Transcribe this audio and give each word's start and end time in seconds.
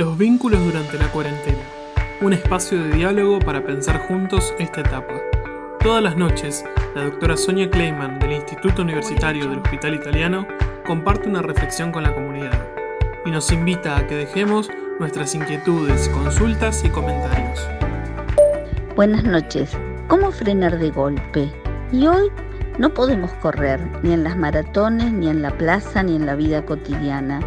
Los 0.00 0.16
vínculos 0.16 0.64
durante 0.64 0.98
la 0.98 1.12
cuarentena. 1.12 1.58
Un 2.22 2.32
espacio 2.32 2.82
de 2.82 2.96
diálogo 2.96 3.38
para 3.38 3.62
pensar 3.66 4.08
juntos 4.08 4.54
esta 4.58 4.80
etapa. 4.80 5.12
Todas 5.80 6.02
las 6.02 6.16
noches, 6.16 6.64
la 6.94 7.04
doctora 7.04 7.36
Sonia 7.36 7.68
Kleiman 7.68 8.18
del 8.18 8.32
Instituto 8.32 8.80
Universitario 8.80 9.46
del 9.46 9.58
Hospital 9.58 9.96
Italiano 9.96 10.46
comparte 10.86 11.28
una 11.28 11.42
reflexión 11.42 11.92
con 11.92 12.04
la 12.04 12.14
comunidad 12.14 12.66
y 13.26 13.30
nos 13.30 13.52
invita 13.52 13.98
a 13.98 14.06
que 14.06 14.14
dejemos 14.14 14.70
nuestras 14.98 15.34
inquietudes, 15.34 16.08
consultas 16.08 16.82
y 16.82 16.88
comentarios. 16.88 17.60
Buenas 18.96 19.24
noches. 19.24 19.76
¿Cómo 20.08 20.30
frenar 20.30 20.78
de 20.78 20.92
golpe? 20.92 21.52
Y 21.92 22.06
hoy 22.06 22.30
no 22.78 22.88
podemos 22.94 23.30
correr 23.42 23.78
ni 24.02 24.14
en 24.14 24.24
las 24.24 24.38
maratones, 24.38 25.12
ni 25.12 25.28
en 25.28 25.42
la 25.42 25.50
plaza, 25.50 26.02
ni 26.02 26.16
en 26.16 26.24
la 26.24 26.36
vida 26.36 26.64
cotidiana. 26.64 27.40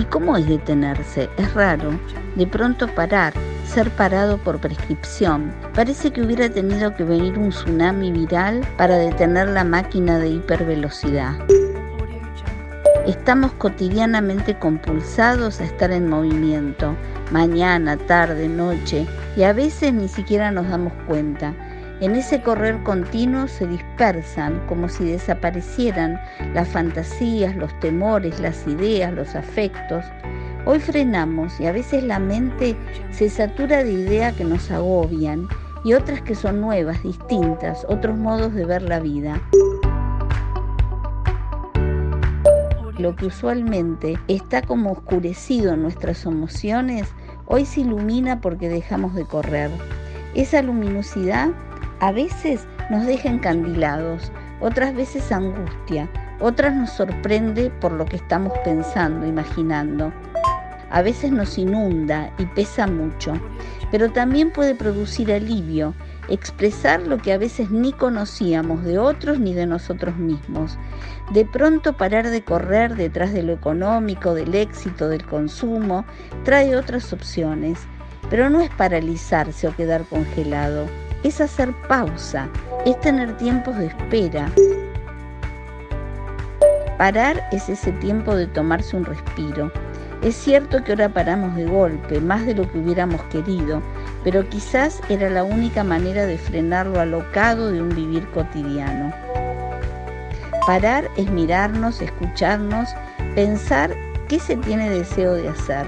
¿Y 0.00 0.04
cómo 0.04 0.34
es 0.38 0.46
detenerse? 0.46 1.28
Es 1.36 1.52
raro. 1.52 1.90
De 2.34 2.46
pronto 2.46 2.88
parar, 2.94 3.34
ser 3.66 3.90
parado 3.90 4.38
por 4.38 4.58
prescripción. 4.58 5.52
Parece 5.74 6.10
que 6.10 6.22
hubiera 6.22 6.48
tenido 6.48 6.94
que 6.94 7.04
venir 7.04 7.38
un 7.38 7.50
tsunami 7.50 8.10
viral 8.10 8.66
para 8.78 8.96
detener 8.96 9.48
la 9.48 9.62
máquina 9.62 10.18
de 10.18 10.30
hipervelocidad. 10.30 11.34
Estamos 13.06 13.52
cotidianamente 13.52 14.58
compulsados 14.58 15.60
a 15.60 15.64
estar 15.64 15.90
en 15.90 16.08
movimiento, 16.08 16.96
mañana, 17.30 17.98
tarde, 17.98 18.48
noche, 18.48 19.06
y 19.36 19.42
a 19.42 19.52
veces 19.52 19.92
ni 19.92 20.08
siquiera 20.08 20.50
nos 20.50 20.66
damos 20.70 20.94
cuenta. 21.06 21.52
En 22.00 22.16
ese 22.16 22.40
correr 22.40 22.82
continuo 22.82 23.46
se 23.46 23.66
dispersan 23.66 24.58
como 24.66 24.88
si 24.88 25.04
desaparecieran 25.04 26.18
las 26.54 26.66
fantasías, 26.68 27.54
los 27.56 27.78
temores, 27.80 28.40
las 28.40 28.66
ideas, 28.66 29.12
los 29.12 29.34
afectos. 29.36 30.06
Hoy 30.64 30.80
frenamos 30.80 31.60
y 31.60 31.66
a 31.66 31.72
veces 31.72 32.02
la 32.02 32.18
mente 32.18 32.74
se 33.10 33.28
satura 33.28 33.84
de 33.84 33.92
ideas 33.92 34.34
que 34.34 34.44
nos 34.44 34.70
agobian 34.70 35.46
y 35.84 35.92
otras 35.92 36.22
que 36.22 36.34
son 36.34 36.62
nuevas, 36.62 37.02
distintas, 37.02 37.84
otros 37.86 38.16
modos 38.16 38.54
de 38.54 38.64
ver 38.64 38.80
la 38.80 38.98
vida. 38.98 39.38
Lo 42.98 43.14
que 43.14 43.26
usualmente 43.26 44.18
está 44.26 44.62
como 44.62 44.92
oscurecido 44.92 45.74
en 45.74 45.82
nuestras 45.82 46.24
emociones, 46.24 47.08
hoy 47.44 47.66
se 47.66 47.82
ilumina 47.82 48.40
porque 48.40 48.70
dejamos 48.70 49.14
de 49.14 49.26
correr. 49.26 49.70
Esa 50.34 50.62
luminosidad 50.62 51.50
a 52.00 52.12
veces 52.12 52.66
nos 52.88 53.06
deja 53.06 53.28
encandilados, 53.28 54.32
otras 54.60 54.94
veces 54.94 55.30
angustia, 55.30 56.08
otras 56.40 56.74
nos 56.74 56.90
sorprende 56.90 57.70
por 57.80 57.92
lo 57.92 58.06
que 58.06 58.16
estamos 58.16 58.52
pensando, 58.64 59.26
imaginando. 59.26 60.10
A 60.90 61.02
veces 61.02 61.30
nos 61.30 61.56
inunda 61.58 62.32
y 62.38 62.46
pesa 62.46 62.86
mucho, 62.86 63.34
pero 63.90 64.10
también 64.10 64.50
puede 64.50 64.74
producir 64.74 65.30
alivio, 65.30 65.94
expresar 66.28 67.02
lo 67.02 67.18
que 67.18 67.32
a 67.34 67.38
veces 67.38 67.70
ni 67.70 67.92
conocíamos 67.92 68.82
de 68.82 68.98
otros 68.98 69.38
ni 69.38 69.52
de 69.52 69.66
nosotros 69.66 70.16
mismos. 70.16 70.78
De 71.32 71.44
pronto 71.44 71.96
parar 71.96 72.30
de 72.30 72.42
correr 72.42 72.96
detrás 72.96 73.32
de 73.32 73.42
lo 73.42 73.52
económico, 73.52 74.34
del 74.34 74.54
éxito, 74.54 75.08
del 75.08 75.24
consumo, 75.26 76.04
trae 76.44 76.74
otras 76.74 77.12
opciones, 77.12 77.78
pero 78.30 78.48
no 78.48 78.60
es 78.60 78.70
paralizarse 78.70 79.68
o 79.68 79.76
quedar 79.76 80.04
congelado 80.06 80.86
es 81.22 81.40
hacer 81.40 81.72
pausa, 81.88 82.48
es 82.86 82.98
tener 83.00 83.36
tiempos 83.36 83.76
de 83.76 83.86
espera. 83.86 84.50
Parar 86.98 87.42
es 87.52 87.68
ese 87.68 87.92
tiempo 87.92 88.34
de 88.34 88.46
tomarse 88.46 88.96
un 88.96 89.04
respiro. 89.04 89.72
Es 90.22 90.36
cierto 90.36 90.84
que 90.84 90.92
ahora 90.92 91.08
paramos 91.08 91.56
de 91.56 91.64
golpe, 91.64 92.20
más 92.20 92.44
de 92.44 92.54
lo 92.54 92.70
que 92.70 92.78
hubiéramos 92.78 93.22
querido, 93.24 93.80
pero 94.22 94.46
quizás 94.48 95.00
era 95.08 95.30
la 95.30 95.42
única 95.42 95.82
manera 95.82 96.26
de 96.26 96.36
frenar 96.36 96.86
lo 96.86 97.00
alocado 97.00 97.72
de 97.72 97.80
un 97.80 97.88
vivir 97.88 98.28
cotidiano. 98.32 99.14
Parar 100.66 101.08
es 101.16 101.30
mirarnos, 101.30 102.02
escucharnos, 102.02 102.90
pensar 103.34 103.94
qué 104.28 104.38
se 104.38 104.56
tiene 104.56 104.90
deseo 104.90 105.34
de 105.34 105.48
hacer. 105.48 105.86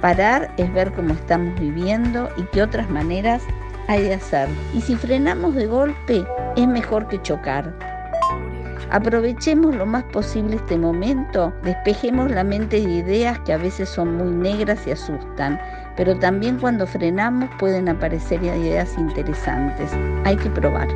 Parar 0.00 0.52
es 0.56 0.72
ver 0.72 0.92
cómo 0.92 1.14
estamos 1.14 1.58
viviendo 1.60 2.28
y 2.36 2.42
qué 2.44 2.62
otras 2.62 2.90
maneras 2.90 3.42
hay 3.88 4.02
de 4.02 4.14
hacer. 4.14 4.48
Y 4.74 4.80
si 4.80 4.94
frenamos 4.94 5.54
de 5.54 5.66
golpe, 5.66 6.24
es 6.56 6.68
mejor 6.68 7.08
que 7.08 7.20
chocar. 7.22 7.74
Aprovechemos 8.90 9.74
lo 9.74 9.84
más 9.84 10.04
posible 10.04 10.56
este 10.56 10.78
momento, 10.78 11.52
despejemos 11.62 12.30
la 12.30 12.42
mente 12.42 12.80
de 12.80 12.90
ideas 12.90 13.38
que 13.40 13.52
a 13.52 13.58
veces 13.58 13.88
son 13.88 14.16
muy 14.16 14.32
negras 14.32 14.86
y 14.86 14.92
asustan, 14.92 15.60
pero 15.94 16.18
también 16.18 16.58
cuando 16.58 16.86
frenamos 16.86 17.50
pueden 17.58 17.88
aparecer 17.90 18.42
ideas 18.42 18.96
interesantes. 18.96 19.90
Hay 20.24 20.36
que 20.36 20.48
probar. 20.48 20.88